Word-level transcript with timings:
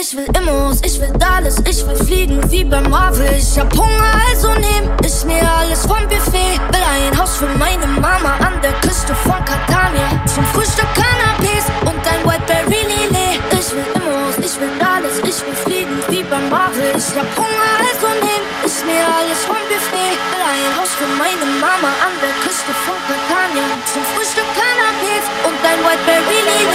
Ich 0.00 0.16
will 0.16 0.26
Immos, 0.36 0.80
ich 0.82 0.98
will 1.00 1.12
alles, 1.20 1.56
ich 1.68 1.86
will 1.86 1.96
fliegen 1.96 2.40
wie 2.50 2.64
beim 2.64 2.88
Marvel. 2.88 3.28
Ich 3.36 3.58
hab 3.58 3.70
Hunger, 3.76 4.12
also 4.30 4.48
nehm 4.54 4.88
ich 5.04 5.24
mir 5.24 5.44
alles 5.44 5.84
vom 5.84 6.00
Buffet. 6.08 6.56
Will 6.72 6.86
ein 6.88 7.12
Haus 7.20 7.36
für 7.36 7.52
meine 7.58 7.86
Mama 7.86 8.32
an 8.40 8.56
der 8.62 8.72
Küste 8.80 9.14
von 9.14 9.44
Catania. 9.44 10.08
Zum 10.26 10.44
Frühstück 10.46 10.88
Cannabis 10.96 11.64
und 11.82 12.00
ein 12.08 12.24
Whiteberry 12.24 12.82
Lillet. 12.88 13.40
Ich 13.52 13.68
will 13.76 13.84
Immos, 13.94 14.36
ich 14.40 14.56
will 14.60 14.72
alles, 14.80 15.18
ich 15.18 15.38
will 15.44 15.56
fliegen 15.64 15.98
wie 16.08 16.24
beim 16.24 16.48
Marvel. 16.48 16.96
Ich 16.96 17.12
hab 17.12 17.28
Hunger, 17.36 17.72
also 17.84 18.08
nehm 18.24 18.44
ich 18.64 18.78
mir 18.88 19.04
alles 19.04 19.44
vom 19.44 19.60
Buffet. 19.68 20.16
Will 20.32 20.40
ein 20.40 20.72
Haus 20.80 20.92
für 20.96 21.10
meine 21.20 21.46
Mama 21.60 21.92
an 22.00 22.14
der 22.24 22.32
Küste 22.40 22.72
von 22.88 22.96
Catania. 23.04 23.68
Zum 23.92 24.02
Frühstück 24.16 24.48
Cannabis 24.56 25.24
und 25.44 25.58
ein 25.60 25.80
Whiteberry 25.84 26.40
Lillet. 26.48 26.71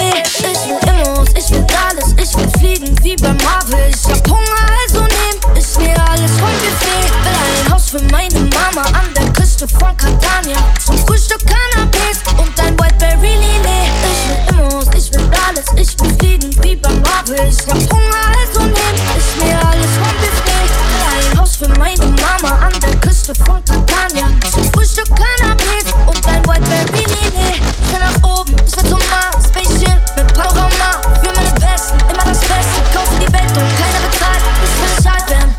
Ich 17.37 17.67
hab 17.67 17.77
Hunger, 17.93 18.23
also 18.35 18.61
nehm 18.61 18.97
ich 19.15 19.43
mir 19.43 19.59
alles 19.59 19.93
vom 19.93 20.13
Buffet. 20.17 20.69
Ein 21.13 21.39
Haus 21.39 21.55
für 21.55 21.69
meine 21.77 22.05
Mama 22.05 22.65
an 22.65 22.73
der 22.81 22.95
Küste 22.95 23.33
von 23.35 23.63
Catania. 23.63 24.25
Zum 24.51 24.63
Frühstück 24.73 25.05
Cannabis 25.15 25.93
und 26.07 26.25
ein 26.27 26.43
Whiteberry 26.47 27.05
Lillet. 27.05 27.61
Ich 27.61 27.93
will 27.93 27.99
nach 27.99 28.17
oben, 28.27 28.55
ich 28.65 28.75
will 28.75 28.89
zum 28.89 28.99
Mars, 29.09 29.45
Spaceship 29.49 30.01
mit 30.15 30.33
Panorama. 30.33 30.99
Für 31.21 31.31
meine 31.35 31.59
Besten, 31.59 31.99
immer 32.09 32.25
das 32.25 32.39
Beste. 32.39 32.81
Kaufe 32.93 33.15
die 33.21 33.31
Welt 33.31 33.51
und 33.55 33.69
keiner 33.77 34.01
bezahlt. 34.09 34.43
Ich 34.63 34.73
will 34.81 34.95
nicht 34.95 35.07
alt 35.07 35.29
werden. 35.29 35.55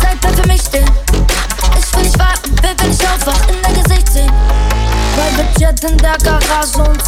Zeit 0.00 0.20
bleibt 0.20 0.40
für 0.40 0.46
mich 0.48 0.62
stehen. 0.62 0.90
Ich 1.78 1.94
will 1.94 2.02
nicht 2.04 2.18
warten, 2.18 2.50
will, 2.62 2.74
wenn 2.78 2.90
ich 2.90 3.00
aufwach, 3.06 3.48
in 3.48 3.62
dein 3.62 3.82
Gesicht 3.82 4.12
sehen. 4.12 4.32
Private 5.14 5.60
Jet 5.60 5.84
in 5.84 5.98
der 5.98 6.16
Garage 6.16 6.78
und 6.88 7.01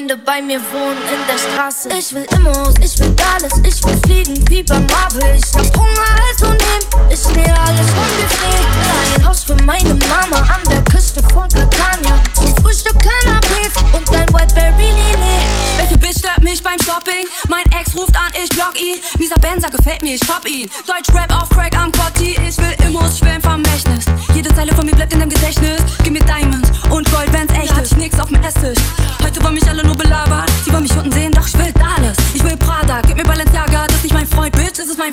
Freunde 0.00 0.16
bei 0.16 0.40
mir 0.40 0.58
wohnen 0.72 0.96
in 1.12 1.26
der 1.28 1.36
Straße. 1.36 1.90
Ich 1.98 2.14
will 2.14 2.26
Immos, 2.34 2.72
ich 2.82 2.98
will 3.00 3.14
alles. 3.34 3.52
Ich 3.62 3.84
will 3.84 4.00
fliegen 4.06 4.48
wie 4.48 4.62
beim 4.62 4.86
Marvel. 4.86 5.36
Ich 5.36 5.52
hab 5.52 5.76
Hunger, 5.76 6.16
also 6.26 6.46
nehm 6.46 7.10
ich 7.10 7.36
mir 7.36 7.54
alles. 7.60 7.86
Will 7.86 9.16
ein 9.16 9.28
Haus 9.28 9.44
für 9.44 9.56
meine 9.64 9.92
Mama 9.92 10.38
an 10.38 10.62
der 10.70 10.82
Küste 10.84 11.22
von 11.34 11.46
Catania. 11.50 12.18
Zum 12.32 12.56
Frühstück 12.62 12.96
Cannabis 12.98 13.76
und 13.92 14.08
ein 14.16 14.28
Whiteberry 14.32 14.88
Lillet. 14.88 15.60
Welche 15.76 15.98
Bitch 15.98 16.18
stört 16.18 16.42
mich 16.42 16.62
beim 16.62 16.78
Shopping? 16.80 17.26
Mein 17.48 17.64
Ex 17.78 17.94
ruft 17.94 18.16
an, 18.16 18.32
ich 18.42 18.48
block 18.50 18.80
ihn. 18.80 19.00
Mieser 19.18 19.38
Benzer 19.38 19.68
gefällt 19.68 20.00
mir, 20.00 20.14
ich 20.14 20.26
pop 20.26 20.48
ihn. 20.48 20.70
Deutsch-Rap 20.86 21.30
auf 21.34 21.50
Crack 21.50 21.76
am 21.76 21.92
Kotti, 21.92 22.09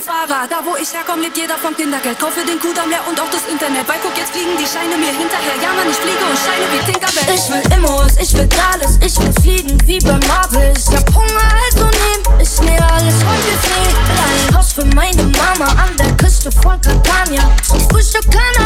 Busfahrer. 0.08 0.48
Da 0.50 0.64
wo 0.64 0.76
ich 0.78 0.94
herkomme, 0.94 1.24
lebt 1.24 1.38
jeder 1.38 1.58
vom 1.58 1.76
Kindergeld. 1.76 2.18
Kaufe 2.20 2.40
den 2.46 2.60
Kudamm 2.60 2.90
leer 2.90 3.04
und 3.08 3.20
auch 3.20 3.30
das 3.30 3.44
Internet. 3.52 3.88
Weil 3.88 4.00
guck, 4.02 4.18
jetzt 4.18 4.32
fliegen 4.32 4.56
die 4.58 4.66
Scheine 4.66 4.96
mir 4.98 5.12
hinterher. 5.12 5.56
Ja, 5.62 5.74
man, 5.76 5.90
ich 5.92 5.98
fliege 5.98 6.24
und 6.24 6.40
scheine 6.40 6.66
wie 6.72 6.82
Tinkerbell. 6.88 7.36
Ich 7.36 7.46
will 7.52 7.64
Immos, 7.76 8.16
ich 8.20 8.34
will 8.34 8.50
alles. 8.72 8.98
Ich 9.04 9.20
will 9.20 9.34
fliegen 9.42 9.78
wie 9.86 10.00
bei 10.00 10.18
Marvel. 10.28 10.74
Ich 10.78 10.88
hab 10.96 11.08
Hunger, 11.14 11.48
also 11.68 11.86
nehm. 11.86 12.22
Ich 12.40 12.56
nähe 12.62 12.80
alles 12.80 13.20
und 13.20 13.44
ich 13.52 13.64
will 13.68 13.92
ein 14.24 14.58
Haus 14.58 14.72
für 14.72 14.86
meine 14.96 15.24
Mama 15.24 15.68
an 15.76 15.92
der 16.00 16.12
Küste 16.16 16.52
von 16.52 16.80
Catania. 16.80 17.44
Ich 17.76 17.84
frühstück 17.92 18.26
keine 18.32 18.57